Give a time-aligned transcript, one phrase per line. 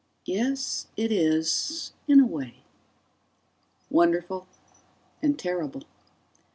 [0.25, 2.63] ("Yes, it is in a way.")
[3.91, 4.47] Wonderful...
[5.21, 5.83] and terrible.